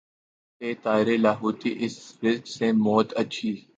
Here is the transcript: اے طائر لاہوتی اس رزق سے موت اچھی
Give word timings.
اے 0.61 0.69
طائر 0.83 1.07
لاہوتی 1.17 1.71
اس 1.85 1.95
رزق 2.23 2.45
سے 2.47 2.67
موت 2.83 3.07
اچھی 3.21 3.51